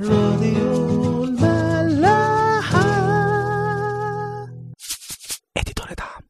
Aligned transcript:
راديو 0.00 1.24
الملاحة. 1.24 2.82
اديتور 5.56 5.86
دعم. 5.98 6.22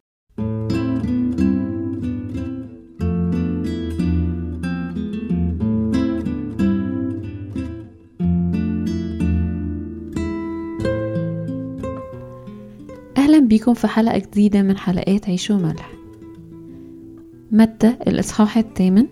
أهلا 13.17 13.39
بيكم 13.39 13.75
في 13.75 13.87
حلقة 13.87 14.19
جديدة 14.19 14.63
من 14.63 14.77
حلقات 14.77 15.29
عيش 15.29 15.51
وملح. 15.51 15.93
متى 17.51 17.97
الإصحاح 18.07 18.59
الثامن 18.59 19.07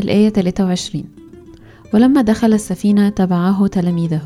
الآية 0.00 0.28
23 0.28 1.17
ولما 1.94 2.22
دخل 2.22 2.52
السفينة 2.52 3.08
تبعه 3.08 3.66
تلاميذه 3.66 4.22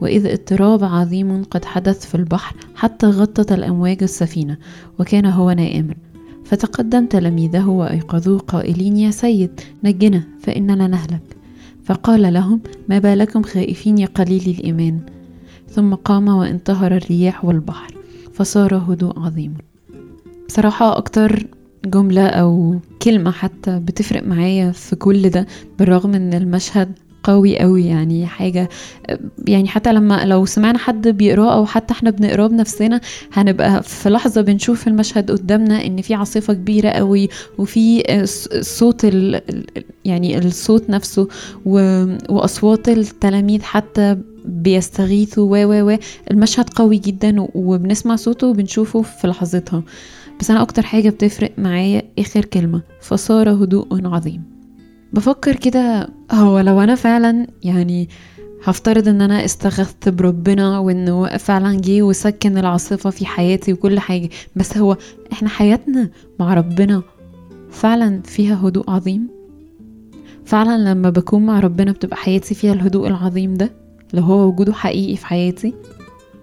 وإذ 0.00 0.26
اضطراب 0.26 0.84
عظيم 0.84 1.44
قد 1.44 1.64
حدث 1.64 2.06
في 2.06 2.14
البحر 2.14 2.56
حتى 2.74 3.06
غطت 3.06 3.52
الأمواج 3.52 4.02
السفينة 4.02 4.56
وكان 4.98 5.26
هو 5.26 5.50
نائما. 5.50 5.94
فتقدم 6.44 7.06
تلاميذه 7.06 7.68
وأيقظوه 7.68 8.38
قائلين 8.38 8.96
يا 8.96 9.10
سيد 9.10 9.60
نجنا 9.84 10.22
فإننا 10.40 10.86
نهلك. 10.86 11.36
فقال 11.84 12.32
لهم 12.32 12.60
ما 12.88 12.98
بالكم 12.98 13.42
خائفين 13.42 13.98
يا 13.98 14.06
قليل 14.06 14.56
الإيمان. 14.58 15.00
ثم 15.70 15.94
قام 15.94 16.28
وانتهر 16.28 16.96
الرياح 16.96 17.44
والبحر 17.44 17.94
فصار 18.34 18.76
هدوء 18.76 19.18
عظيم. 19.18 19.54
بصراحة 20.48 20.96
أكتر 20.98 21.46
جملة 21.86 22.26
أو 22.26 22.80
كلمة 23.08 23.30
حتى 23.30 23.78
بتفرق 23.78 24.22
معايا 24.22 24.70
في 24.72 24.96
كل 24.96 25.30
ده 25.30 25.46
بالرغم 25.78 26.14
إن 26.14 26.34
المشهد 26.34 26.92
قوي 27.22 27.58
قوي 27.58 27.86
يعني 27.86 28.26
حاجة 28.26 28.68
يعني 29.48 29.68
حتى 29.68 29.92
لما 29.92 30.24
لو 30.24 30.44
سمعنا 30.46 30.78
حد 30.78 31.08
بيقراه 31.08 31.54
أو 31.54 31.66
حتى 31.66 31.92
إحنا 31.94 32.10
بنقراه 32.10 32.46
بنفسنا 32.46 33.00
هنبقى 33.32 33.82
في 33.82 34.10
لحظة 34.10 34.40
بنشوف 34.40 34.88
المشهد 34.88 35.30
قدامنا 35.30 35.86
إن 35.86 36.02
في 36.02 36.14
عاصفة 36.14 36.52
كبيرة 36.54 36.88
قوي 36.88 37.28
وفي 37.58 38.02
صوت 38.60 39.04
ال 39.04 39.40
يعني 40.04 40.38
الصوت 40.38 40.90
نفسه 40.90 41.28
و- 41.66 42.04
وأصوات 42.28 42.88
التلاميذ 42.88 43.62
حتى 43.62 44.16
بيستغيثوا 44.44 45.44
و 45.56 45.70
و 45.72 45.90
و 45.92 45.96
المشهد 46.30 46.68
قوي 46.70 46.96
جدا 46.98 47.46
وبنسمع 47.54 48.16
صوته 48.16 48.46
وبنشوفه 48.46 49.02
في 49.02 49.26
لحظتها. 49.28 49.82
بس 50.40 50.50
أنا 50.50 50.62
أكتر 50.62 50.82
حاجة 50.82 51.10
بتفرق 51.10 51.52
معايا 51.58 52.02
آخر 52.18 52.44
كلمة 52.44 52.82
فصار 53.00 53.50
هدوء 53.50 54.06
عظيم. 54.06 54.42
بفكر 55.12 55.56
كده 55.56 56.08
هو 56.32 56.58
لو 56.60 56.80
أنا 56.80 56.94
فعلا 56.94 57.46
يعني 57.62 58.08
هفترض 58.64 59.08
إن 59.08 59.22
أنا 59.22 59.44
استغثت 59.44 60.08
بربنا 60.08 60.78
وانه 60.78 61.26
فعلا 61.36 61.80
جه 61.80 62.02
وسكن 62.02 62.58
العاصفة 62.58 63.10
في 63.10 63.26
حياتي 63.26 63.72
وكل 63.72 63.98
حاجة 63.98 64.28
بس 64.56 64.78
هو 64.78 64.96
إحنا 65.32 65.48
حياتنا 65.48 66.10
مع 66.40 66.54
ربنا 66.54 67.02
فعلا 67.70 68.22
فيها 68.24 68.68
هدوء 68.68 68.90
عظيم؟ 68.90 69.28
فعلا 70.44 70.90
لما 70.92 71.10
بكون 71.10 71.46
مع 71.46 71.60
ربنا 71.60 71.92
بتبقى 71.92 72.16
حياتي 72.16 72.54
فيها 72.54 72.72
الهدوء 72.72 73.08
العظيم 73.08 73.54
ده؟ 73.54 73.70
لو 74.12 74.22
هو 74.22 74.48
وجوده 74.48 74.72
حقيقي 74.72 75.16
في 75.16 75.26
حياتي؟ 75.26 75.74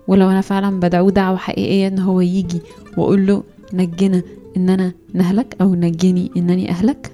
ولو 0.08 0.30
أنا 0.30 0.42
فعلا 0.42 0.80
بدعوه 0.80 1.12
دعوة 1.12 1.38
حقيقية 1.38 1.88
إن 1.88 2.00
هو 2.00 2.22
يجي 2.22 2.62
وأقول 2.98 3.28
له 3.28 3.44
نجنا 3.74 4.22
ان 4.58 4.70
أنا 4.70 4.94
نهلك 5.14 5.56
أو 5.62 5.76
نجني 5.76 6.32
إنني 6.38 6.70
أهلك؟ 6.70 7.12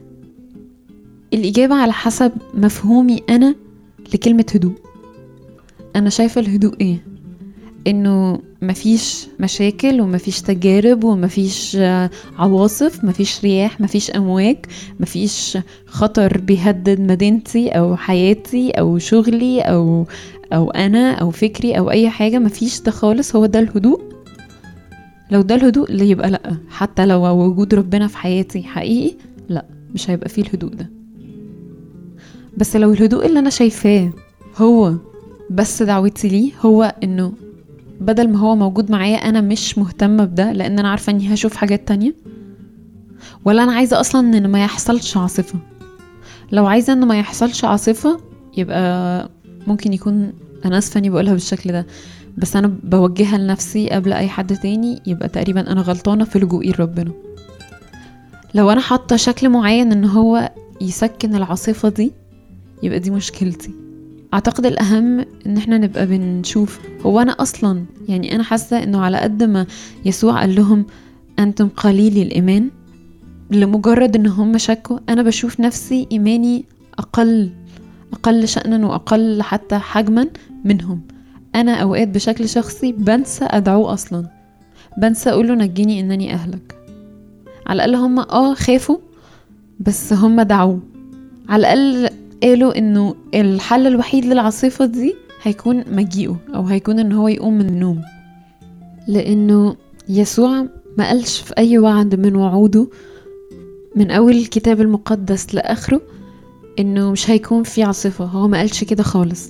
الإجابة 1.33 1.75
على 1.75 1.94
حسب 1.94 2.31
مفهومي 2.53 3.23
أنا 3.30 3.55
لكلمة 4.13 4.45
هدوء. 4.55 4.73
أنا 5.95 6.09
شايفة 6.09 6.41
الهدوء 6.41 6.73
إيه؟ 6.81 6.97
إنه 7.88 8.39
مفيش 8.61 9.27
مشاكل 9.39 10.02
ومفيش 10.02 10.41
تجارب 10.41 11.03
ومفيش 11.03 11.75
آه، 11.75 12.09
عواصف 12.38 13.03
مفيش 13.03 13.44
رياح 13.44 13.81
مفيش 13.81 14.12
أمواج 14.12 14.57
مفيش 15.00 15.57
خطر 15.85 16.38
بيهدد 16.38 17.00
مدينتي 17.00 17.69
أو 17.69 17.95
حياتي 17.95 18.72
أو 18.72 18.97
شغلي 18.97 19.62
أو 19.62 20.06
أو 20.53 20.72
أنا 20.72 21.12
أو 21.13 21.31
فكري 21.31 21.78
أو 21.78 21.91
أي 21.91 22.09
حاجة 22.09 22.39
مفيش 22.39 22.81
ده 22.81 22.91
خالص. 22.91 23.35
هو 23.35 23.45
ده 23.45 23.59
الهدوء؟ 23.59 24.01
لو 25.31 25.42
ده 25.42 25.56
الهدوء 25.56 25.90
اللي 25.92 26.09
يبقى 26.09 26.31
لأ. 26.31 26.58
حتى 26.69 27.06
لو 27.06 27.25
وجود 27.25 27.74
ربنا 27.74 28.08
في 28.08 28.18
حياتي 28.18 28.64
حقيقي 28.64 29.16
لأ 29.50 29.66
مش 29.94 30.09
هيبقى 30.09 30.30
فيه 30.30 30.42
الهدوء 30.42 30.74
ده. 30.74 30.90
بس 32.58 32.75
لو 32.75 32.92
الهدوء 32.94 33.25
اللي 33.25 33.40
أنا 33.40 33.50
شايفاه 33.50 34.09
هو 34.58 34.94
بس 35.50 35.84
دعوتي 35.84 36.28
ليه 36.28 36.52
هو 36.62 36.96
إنه 37.03 37.34
بدل 38.02 38.30
ما 38.30 38.40
هو 38.40 38.56
موجود 38.56 38.92
معايا 38.92 39.18
أنا 39.18 39.42
مش 39.42 39.78
مهتمة 39.78 40.25
بده 40.25 40.52
لأن 40.52 40.80
أنا 40.80 40.90
عارفة 40.90 41.12
إني 41.12 41.34
هشوف 41.34 41.56
حاجات 41.56 41.88
تانية. 41.88 42.16
ولا 43.46 43.63
أنا 43.63 43.72
عايزة 43.74 44.00
أصلا 44.00 44.38
إن 44.38 44.48
ما 44.48 44.63
يحصلش 44.63 45.18
عاصفة. 45.18 45.59
لو 46.52 46.66
عايزة 46.66 46.94
إن 46.94 47.06
ما 47.08 47.19
يحصلش 47.19 47.66
عاصفة 47.66 48.19
يبقى 48.58 49.30
ممكن 49.68 49.94
يكون 49.94 50.34
أنا 50.66 50.78
آسفة 50.78 50.98
إني 50.98 51.09
بقولها 51.09 51.34
بالشكل 51.34 51.72
ده. 51.72 51.86
بس 52.38 52.56
أنا 52.56 52.68
بوجهها 52.84 53.38
لنفسي 53.38 53.90
قبل 53.90 54.14
أي 54.14 54.28
حد 54.30 54.56
تاني 54.58 55.02
يبقى 55.08 55.30
تقريبا 55.30 55.72
أنا 55.72 55.81
غلطانة 55.81 56.24
في 56.25 56.40
لجوئي 56.40 56.69
لربنا 56.72 57.12
لو 58.56 58.72
أنا 58.72 58.81
حاطة 58.81 59.16
شكل 59.16 59.50
معين 59.50 59.92
إن 59.92 60.06
هو 60.06 60.52
يسكن 60.81 61.36
العاصفة 61.36 61.90
دي 61.90 62.12
يبقى 62.84 63.00
دي 63.00 63.12
مشكلتي. 63.12 63.72
أعتقد 64.34 64.66
الأهم 64.66 65.19
إن 65.46 65.58
إحنا 65.58 65.78
نبقى 65.78 66.08
بنشوف 66.08 66.80
هو 67.06 67.19
أنا 67.22 67.31
أصلا 67.31 67.84
يعني 68.09 68.36
أنا 68.36 68.44
حاسة 68.44 68.84
إنه 68.84 69.02
على 69.02 69.18
قد 69.18 69.44
ما 69.44 69.66
يسوع 70.06 70.40
قال 70.40 70.56
لهم 70.56 70.86
أنتم 71.40 71.69
قليلي 71.69 72.22
الإيمان 72.22 72.69
لمجرد 73.52 74.16
إن 74.16 74.28
هم 74.28 74.58
شكوا 74.58 75.00
أنا 75.09 75.22
بشوف 75.24 75.59
نفسي 75.59 76.08
إيماني 76.12 76.66
أقل 77.00 77.50
أقل 78.13 78.48
شأنا 78.48 78.88
وأقل 78.88 79.42
حتى 79.42 79.78
حجما 79.78 80.28
منهم. 80.66 81.02
أنا 81.56 81.73
أوقات 81.75 82.07
بشكل 82.07 82.50
شخصي 82.50 82.91
بنسى 82.91 83.45
أدعوه 83.45 83.94
أصلا. 83.94 84.25
بنسى 84.97 85.29
اقوله 85.29 85.53
نجيني 85.56 86.00
إنني 86.00 86.34
أهلك. 86.34 86.75
على 87.67 87.85
الأقل 87.85 87.95
هم 87.95 88.19
آه 88.19 88.53
خافوا 88.53 88.97
بس 89.79 90.13
هم 90.13 90.41
دعوه. 90.41 90.79
على 91.50 91.59
الأقل 91.73 92.09
قالوا 92.44 92.78
إنه 92.78 93.16
الحل 93.34 93.88
الوحيد 93.88 94.25
للعاصفة 94.25 94.85
دي 94.85 95.16
هيكون 95.44 95.84
مجيئه 95.91 96.38
أو 96.56 96.63
هيكون 96.63 97.00
إن 97.00 97.12
هو 97.12 97.28
يقوم 97.28 97.53
من 97.57 97.66
النوم. 97.69 98.01
لأنه 99.07 99.75
يسوع 100.09 100.66
ما 100.97 101.07
قالش 101.07 101.39
في 101.39 101.53
أي 101.57 101.78
وعد 101.78 102.16
من 102.16 102.35
وعوده 102.35 102.88
من 103.95 104.12
أول 104.12 104.35
الكتاب 104.35 104.81
المقدس 104.81 105.56
لآخره 105.56 106.01
إنه 106.79 107.12
مش 107.12 107.29
هيكون 107.29 107.63
في 107.63 107.83
عاصفة. 107.83 108.25
هو 108.25 108.47
ما 108.47 108.57
قالش 108.57 108.83
كده 108.83 109.03
خالص. 109.03 109.50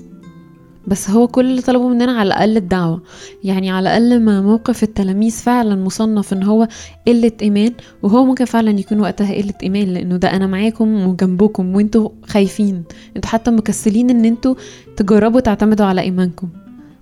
بس 0.88 1.09
هو 1.09 1.28
كل 1.28 1.46
اللي 1.46 1.62
طلبه 1.62 1.88
مننا 1.88 2.12
على 2.12 2.28
الأقل 2.28 2.58
الدعوة. 2.58 3.02
يعني 3.44 3.72
على 3.72 3.97
الأقل 3.97 4.19
ما 4.22 4.42
موقف 4.42 4.84
التلاميذ 4.84 5.31
فعلا 5.31 5.75
مصنف 5.75 6.34
إن 6.34 6.44
هو 6.44 6.68
قلة 7.08 7.31
إيمان 7.42 7.72
وهو 8.03 8.25
ممكن 8.25 8.46
فعلا 8.46 8.80
يكون 8.80 9.00
وقتها 9.00 9.34
قلة 9.34 9.53
إيمان 9.64 9.88
لأنه 9.88 10.18
ده 10.18 10.36
أنا 10.36 10.47
معاكم 10.47 11.08
وجنبكم 11.08 11.75
وإنتوا 11.75 12.09
خايفين. 12.25 12.84
إنتوا 13.16 13.30
حتى 13.30 13.52
مكسلين 13.52 14.09
إن 14.09 14.25
إنتوا 14.25 14.56
تجربوا 14.97 15.40
تعتمدوا 15.40 15.86
على 15.86 16.02
إيمانكم. 16.02 16.50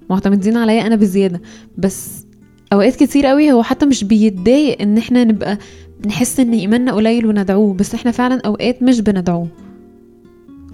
معتمدين 0.09 0.57
عليا 0.57 0.87
أنا 0.87 0.95
بزيادة. 0.95 1.41
بس 1.77 2.25
أوقات 2.73 2.95
كتير 2.95 3.25
قوي 3.25 3.51
هو 3.51 3.63
حتى 3.63 3.85
مش 3.85 4.03
بيتضايق 4.03 4.81
إن 4.81 4.97
إحنا 4.97 5.23
نبقى 5.23 5.57
نحس 6.05 6.39
إن 6.39 6.53
إيماننا 6.53 6.91
قليل 6.93 7.25
وندعوه 7.25 7.73
بس 7.73 7.93
إحنا 7.95 8.11
فعلا 8.11 8.41
أوقات 8.45 8.83
مش 8.83 9.01
بندعوه. 9.01 9.47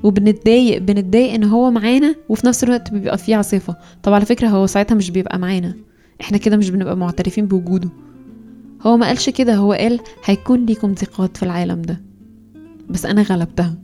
وبنتضايق 0.03 0.81
بنتضايق 0.81 1.33
إن 1.33 1.44
هو 1.44 1.72
معانا 1.72 2.16
وفي 2.29 2.47
نفس 2.47 2.63
الوقت 2.63 2.91
بيبقى 2.91 3.17
فيه 3.17 3.35
عاصفة. 3.35 3.75
طب 4.03 4.13
على 4.13 4.25
فكرة 4.25 4.47
هو 4.47 4.65
ساعتها 4.65 4.95
مش 4.95 5.12
بيبقى 5.12 5.39
معانا. 5.39 5.75
إحنا 6.21 6.38
كده 6.38 6.57
مش 6.57 6.69
بنبقى 6.69 6.97
معترفين 6.97 7.45
بوجوده. 7.45 7.89
هو 8.81 8.97
ما 8.97 9.07
قالش 9.07 9.30
كده 9.30 9.56
هو 9.56 9.74
قال 9.74 10.00
هيكون 10.25 10.65
ليكم 10.65 10.94
ضيقات 10.94 11.38
في 11.38 11.44
العالم 11.44 11.81
ده. 11.81 12.01
بس 12.89 13.06
أنا 13.06 13.21
غلبتها. 13.21 13.75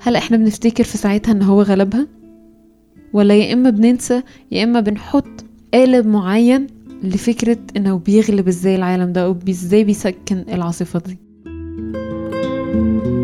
هل 0.00 0.16
إحنا 0.16 0.36
بنفتكر 0.36 0.84
في 0.84 0.98
ساعتها 0.98 1.32
إن 1.32 1.42
هو 1.42 1.62
غلبها؟ 1.62 2.06
ولا 3.12 3.34
يا 3.34 3.52
إما 3.52 3.70
بننسى 3.70 4.22
يا 4.50 4.64
إما 4.64 4.80
بنحط 4.80 5.44
قالب 5.74 6.06
معين 6.06 6.66
لفكرة 7.02 7.58
إنه 7.76 7.98
بيغلب 7.98 8.48
إزاي 8.48 8.76
العالم 8.76 9.12
ده 9.12 9.24
أو 9.24 9.36
إزاي 9.48 9.84
بيسكن 9.84 10.44
العاصفة 10.48 11.02
دي. 11.06 11.18
اديتور 11.46 13.19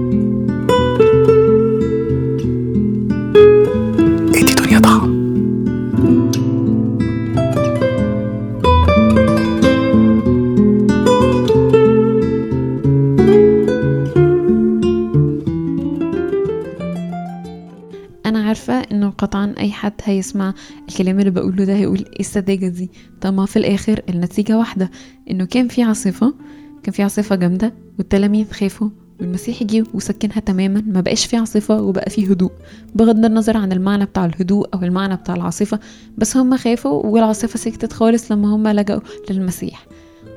قطعا 19.18 19.54
أي 19.58 19.72
حد 19.72 19.92
هيسمع 20.04 20.54
الكلام 20.88 21.18
اللي 21.20 21.30
بقوله 21.30 21.64
ده 21.64 21.74
هيقول 21.74 21.98
إيه 21.98 22.20
السذاجة 22.20 22.68
دي؟ 22.68 22.90
طب 23.20 23.34
ما 23.34 23.46
في 23.46 23.56
الآخر 23.58 24.02
النتيجة 24.08 24.58
واحدة 24.58 24.90
إنه 25.30 25.44
كان 25.44 25.68
في 25.68 25.82
عاصفة 25.82 26.34
كان 26.82 26.92
في 26.92 27.02
عاصفة 27.02 27.36
جامدة 27.36 27.72
والتلاميذ 27.98 28.50
خافوا 28.52 28.88
والمسيح 29.20 29.62
جه 29.62 29.84
وسكنها 29.94 30.40
تماما 30.40 30.82
ما 30.86 31.00
بقاش 31.00 31.26
في 31.26 31.36
عاصفة 31.36 31.82
وبقى 31.82 32.10
في 32.10 32.32
هدوء 32.32 32.52
بغض 32.94 33.24
النظر 33.24 33.56
عن 33.56 33.72
المعنى 33.72 34.04
بتاع 34.04 34.24
الهدوء 34.24 34.68
أو 34.74 34.82
المعنى 34.82 35.16
بتاع 35.16 35.34
العاصفة 35.34 35.78
بس 36.18 36.36
هم 36.36 36.56
خافوا 36.56 37.06
والعاصفة 37.06 37.58
سكتت 37.58 37.92
خالص 37.92 38.32
لما 38.32 38.54
هم 38.56 38.68
لجأوا 38.68 39.00
للمسيح. 39.30 39.86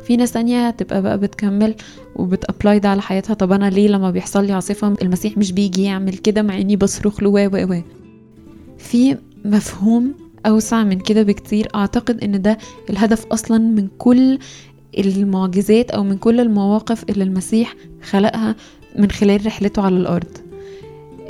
في 0.04 0.18
ناس 0.18 0.32
تانية 0.32 0.68
هتبقى 0.68 1.02
بقى 1.02 1.18
بتكمل 1.18 1.76
وبتأبلاي 2.16 2.80
ده 2.80 2.90
على 2.90 3.02
حياتها 3.02 3.34
طب 3.34 3.52
أنا 3.52 3.70
ليه 3.70 3.88
لما 3.88 4.12
بيحصل 4.12 4.46
لي 4.46 4.54
عاصفة 4.54 4.94
المسيح 5.02 5.38
مش 5.38 5.52
بيجي 5.52 5.84
يعمل 5.84 6.18
كده 6.18 6.42
مع 6.42 6.58
إني 6.58 6.76
بصرخ 6.76 7.24
له 7.24 7.30
و 7.30 7.50
و؟ 7.74 7.82
في 8.80 9.18
مفهوم 9.46 10.14
أوسع 10.46 10.84
من 10.84 11.00
كده 11.00 11.24
بكتير. 11.24 11.68
أعتقد 11.76 12.24
إن 12.24 12.42
ده 12.42 12.58
الهدف 12.90 13.26
أصلا 13.26 13.58
من 13.58 13.88
كل 13.98 14.40
المعجزات 14.98 15.92
أو 15.92 16.04
من 16.04 16.18
كل 16.18 16.40
المواقف 16.40 17.04
اللي 17.10 17.24
المسيح 17.24 17.76
خلقها 18.02 18.56
من 18.96 19.12
خلال 19.12 19.46
رحلته 19.46 19.82
على 19.82 19.98
الأرض. 19.98 20.38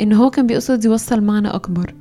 إن 0.02 0.14
هو 0.14 0.30
كان 0.30 0.48
بيقصد 0.48 0.86
يوصل 0.86 1.22
معنى 1.22 1.48
أكبر. 1.48 1.94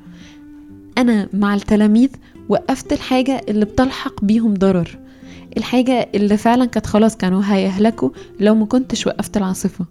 أنا 0.98 1.28
مع 1.32 1.54
التلاميذ 1.54 2.08
وقفت 2.48 2.92
الحاجة 2.92 3.40
اللي 3.48 3.64
بتلحق 3.64 4.24
بيهم 4.24 4.54
ضرر. 4.54 4.98
الحاجة 5.56 6.08
اللي 6.14 6.36
فعلا 6.36 6.64
كانت 6.64 6.86
خلاص 6.86 7.16
كانوا 7.16 7.42
هيهلكوا 7.44 8.10
لو 8.40 8.54
ما 8.54 8.66
كنتش 8.66 9.06
وقفت 9.06 9.36
العاصفة. 9.36 9.84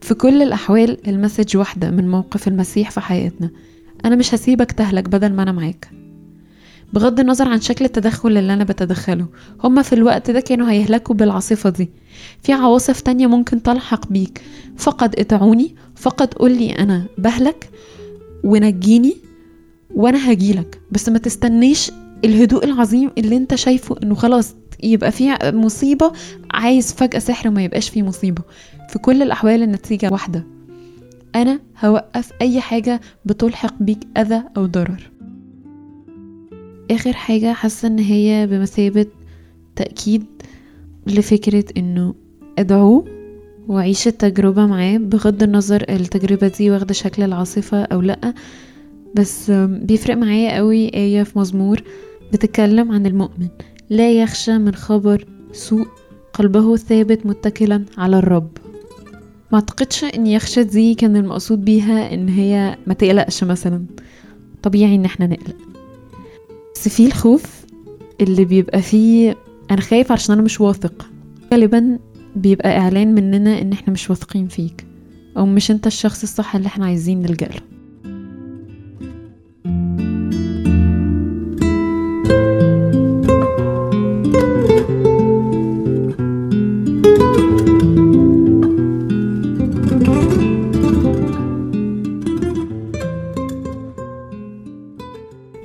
في 0.00 0.14
كل 0.14 0.42
الأحوال 0.42 1.08
المسج 1.08 1.56
واحدة 1.56 1.90
من 1.90 2.08
موقف 2.08 2.48
المسيح 2.48 2.90
في 2.90 3.00
حياتنا. 3.00 3.50
أنا 4.04 4.16
مش 4.16 4.34
هسيبك 4.34 4.72
تهلك 4.72 5.08
بدل 5.08 5.32
ما 5.32 5.42
أنا 5.42 5.52
معاك. 5.52 5.90
بغض 6.92 7.20
النظر 7.20 7.48
عن 7.48 7.60
شكل 7.60 7.84
التدخل 7.84 8.28
اللي 8.38 8.54
أنا 8.54 8.64
بتدخله 8.64 9.26
هما 9.64 9.82
في 9.82 9.92
الوقت 9.92 10.30
ده 10.30 10.40
كانوا 10.40 10.70
هيهلكوا 10.70 11.14
بالعاصفة 11.14 11.70
دي. 11.70 11.90
في 12.42 12.52
عواصف 12.52 13.00
تانية 13.00 13.26
ممكن 13.26 13.62
تلحق 13.62 14.08
بيك. 14.08 14.42
فقد 14.76 15.18
اطعوني 15.18 15.74
فقد 15.94 16.34
قولي 16.34 16.70
أنا 16.72 17.04
بهلك 17.18 17.70
ونجيني 18.44 19.16
وأنا 19.94 20.32
هجيلك. 20.32 20.80
بس 20.90 21.08
ما 21.08 21.18
تستنيش 21.18 21.90
الهدوء 22.24 22.64
العظيم 22.64 23.10
اللي 23.18 23.36
أنت 23.36 23.54
شايفه 23.54 23.96
إنه 24.02 24.14
خلاص 24.14 24.54
يبقى 24.82 25.12
في 25.12 25.36
مصيبة 25.44 26.12
عايز 26.50 26.92
فجأة 26.92 27.18
سحر 27.18 27.48
وما 27.48 27.64
يبقاش 27.64 27.88
في 27.88 28.02
مصيبة. 28.02 28.42
في 28.88 28.98
كل 28.98 29.22
الأحوال 29.22 29.62
النتيجة 29.62 30.08
واحدة. 30.12 30.46
أنا 31.34 31.60
هوقف 31.84 32.32
أي 32.40 32.60
حاجة 32.60 33.00
بتلحق 33.24 33.74
بيك 33.82 33.98
أذى 34.18 34.42
أو 34.56 34.66
ضرر. 34.66 35.10
آخر 36.90 37.12
حاجة 37.12 37.52
حاسة 37.52 37.88
إن 37.88 37.98
هي 37.98 38.46
بمثابة 38.46 39.06
تأكيد 39.76 40.24
لفكرة 41.06 41.64
إنه 41.76 42.14
ادعوه 42.58 43.04
وعيش 43.68 44.06
التجربة 44.08 44.66
معاه 44.66 44.96
بغض 44.96 45.42
النظر 45.42 45.84
التجربة 45.88 46.48
دي 46.58 46.70
واخدة 46.70 46.94
شكل 46.94 47.22
العاصفة 47.22 47.82
أو 47.82 48.00
لأ. 48.00 48.34
بس 49.14 49.50
بيفرق 49.50 50.16
معايا 50.16 50.56
قوي 50.56 50.94
آية 50.94 51.22
في 51.22 51.38
مزمور 51.38 51.82
بتتكلم 52.32 52.92
عن 52.92 53.06
المؤمن. 53.06 53.48
لا 53.90 54.12
يخشى 54.12 54.58
من 54.58 54.74
خبر 54.74 55.26
سوء 55.52 55.86
قلبه 56.32 56.76
ثابت 56.76 57.26
متكلا 57.26 57.84
على 57.98 58.18
الرب. 58.18 58.50
ما 59.54 59.60
أعتقدش 59.60 60.04
إن 60.04 60.26
يخشى 60.26 60.64
دي 60.64 60.94
كان 60.94 61.16
المقصود 61.16 61.64
بيها 61.64 62.14
إن 62.14 62.28
هي 62.28 62.76
ما 62.86 62.94
تقلقش 62.94 63.44
مثلا. 63.44 63.84
طبيعي 64.62 64.94
إن 64.94 65.04
إحنا 65.04 65.26
نقلق. 65.26 65.56
بس 66.74 66.88
في 66.88 67.06
الخوف 67.06 67.64
اللي 68.20 68.44
بيبقى 68.44 68.82
فيه 68.82 69.36
أنا 69.70 69.80
خايف 69.80 70.12
عشان 70.12 70.32
أنا 70.34 70.42
مش 70.42 70.60
واثق. 70.60 71.06
غالبا 71.52 71.98
بيبقى 72.36 72.78
إعلان 72.78 73.14
مننا 73.14 73.62
إن 73.62 73.72
إحنا 73.72 73.92
مش 73.92 74.10
واثقين 74.10 74.48
فيك. 74.48 74.86
أو 75.36 75.46
مش 75.46 75.70
أنت 75.70 75.86
الشخص 75.86 76.22
الصح 76.22 76.56
اللي 76.56 76.66
إحنا 76.66 76.86
عايزين 76.86 77.22
نلجأ 77.22 77.46
له. 77.46 77.73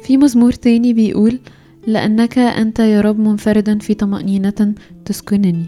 في 0.10 0.18
مزمور 0.18 0.52
تاني 0.52 0.94
بيقول 0.94 1.40
لأنك 1.88 2.38
أنت 2.38 2.80
يا 2.80 3.02
رب 3.02 3.20
منفردا 3.20 3.80
في 3.80 3.94
طمأنينة 3.94 4.74
تسكنني. 5.06 5.66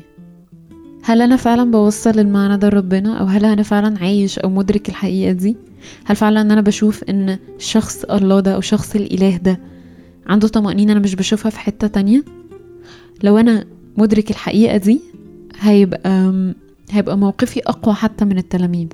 هل 1.04 1.22
أنا 1.22 1.36
فعلا 1.36 1.72
بوصل 1.72 2.20
المعنى 2.20 2.58
ده 2.58 2.70
لربنا؟ 2.70 3.18
أو 3.18 3.26
هل 3.26 3.46
أنا 3.46 3.64
فعلا 3.64 4.00
عايش 4.00 4.40
أو 4.40 4.50
مدرك 4.50 4.90
الحقيقة 4.90 5.32
دي؟ 5.32 5.58
هل 6.06 6.16
فعلا 6.16 6.42
أنا 6.42 6.62
بشوف 6.62 7.04
إن 7.04 7.38
شخص 7.58 8.04
الله 8.04 8.40
ده 8.40 8.56
أو 8.56 8.62
شخص 8.62 8.96
الإله 8.96 9.38
ده 9.38 9.60
عنده 10.28 10.48
طمأنينة 10.48 10.92
أنا 10.92 11.00
مش 11.00 11.16
بشوفها 11.16 11.50
في 11.50 11.60
حتة 11.60 11.88
تانية؟ 11.88 12.24
لو 13.24 13.38
أنا 13.38 13.66
مدرك 13.98 14.30
الحقيقة 14.32 14.78
دي 14.78 15.02
هيبقى 15.60 16.34
هيبقى 16.92 17.18
موقفي 17.18 17.60
أقوى 17.60 17.96
حتى 17.96 18.26
من 18.26 18.38
التلاميذ. 18.38 18.88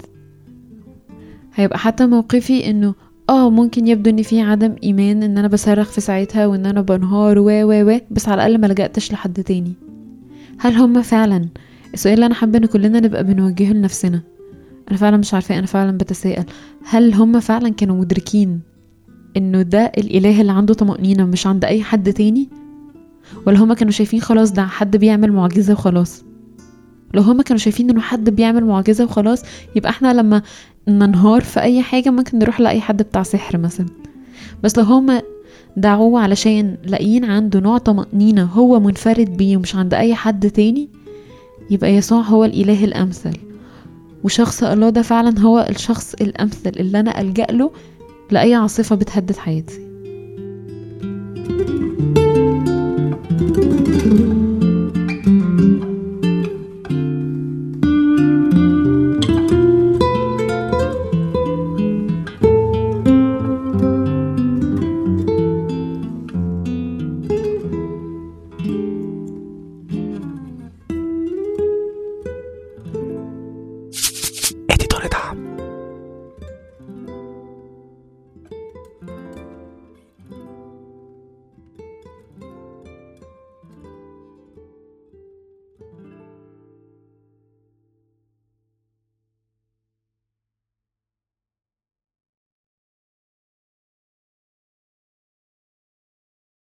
هيبقى 1.56 1.80
حتى 1.80 2.06
موقفي 2.08 2.70
إنه 2.70 2.94
آه 3.30 3.50
ممكن 3.50 3.88
يبدو 3.88 4.10
إن 4.10 4.22
في 4.24 4.42
عدم 4.42 4.76
إيمان 4.84 5.24
إن 5.24 5.38
أنا 5.38 5.48
بصرخ 5.48 5.90
في 5.92 6.02
ساعتها 6.02 6.48
وإن 6.48 6.66
أنا 6.66 6.82
بنهار 6.82 7.40
و 7.40 7.44
و 7.50 7.92
و 7.92 8.00
بس 8.12 8.30
على 8.30 8.36
الأقل 8.46 8.62
ما 8.62 8.68
لجأتش 8.68 9.12
لحد 9.12 9.44
تاني. 9.44 9.74
هل 10.60 10.74
هم 10.74 11.02
فعلا؟ 11.02 11.48
السؤال 11.94 12.14
اللي 12.14 12.26
أنا 12.26 12.34
حابة 12.34 12.58
إن 12.58 12.66
كلنا 12.66 13.00
نبقى 13.00 13.24
بنوجهه 13.24 13.74
لنفسنا. 13.74 14.22
أنا 14.90 14.98
فعلا 14.98 15.18
مش 15.18 15.34
عارفة 15.34 15.60
أنا 15.60 15.66
فعلا 15.66 15.98
بتساءل. 15.98 16.46
هل 16.90 17.14
هم 17.14 17.40
فعلا 17.40 17.70
كانوا 17.70 17.96
مدركين 17.96 18.60
إنه 19.38 19.62
ده 19.62 19.92
الإله 19.98 20.42
اللي 20.42 20.52
عنده 20.52 20.74
طمأنينة 20.74 21.26
مش 21.26 21.48
عند 21.48 21.66
أي 21.66 21.84
حد 21.84 22.14
تاني؟ 22.14 22.50
ولا 23.48 23.64
هما 23.64 23.74
كانوا 23.74 23.92
شايفين 23.92 24.22
خلاص 24.22 24.52
ده 24.52 24.66
حد 24.66 24.98
بيعمل 24.98 25.32
معجزة 25.32 25.74
وخلاص؟ 25.74 26.24
لو 27.14 27.22
هما 27.22 27.44
كانوا 27.44 27.60
شايفين 27.60 27.90
إنه 27.90 28.02
حد 28.02 28.30
بيعمل 28.30 28.66
معجزة 28.66 29.04
وخلاص 29.04 29.44
يبقى 29.76 29.90
إحنا 29.90 30.14
لما 30.14 30.42
ننهار 30.88 31.42
في 31.42 31.60
أي 31.62 31.82
حاجة 31.82 32.10
ممكن 32.10 32.40
نروح 32.40 32.60
لأي 32.60 32.82
حد 32.82 33.02
بتاع 33.02 33.24
سحر 33.24 33.58
مثلا. 33.58 33.86
بس 34.64 34.78
لو 34.78 34.84
هما 34.84 35.22
دعوه 35.78 36.20
علشان 36.22 36.78
لاقيين 36.84 37.26
عنده 37.26 37.60
نوع 37.60 37.78
طمأنينة 37.78 38.44
هو 38.44 38.80
منفرد 38.80 39.38
بيه 39.38 39.58
ومش 39.58 39.76
عند 39.76 39.94
أي 39.94 40.16
حد 40.16 40.50
تاني 40.50 40.90
يبقى 41.70 41.94
يسوع 41.96 42.22
هو 42.22 42.46
الإله 42.46 42.84
الأمثل. 42.86 43.38
وشخص 44.24 44.64
الله 44.64 44.90
ده 44.90 45.02
فعلا 45.02 45.40
هو 45.40 45.68
الشخص 45.70 46.14
الأمثل 46.22 46.70
اللي 46.80 47.00
أنا 47.00 47.22
ألجأ 47.22 47.46
له 47.46 47.72
لأي 48.32 48.56
عاصفة 48.56 48.96
بتهدد 48.96 49.36
حياتي. 49.38 49.87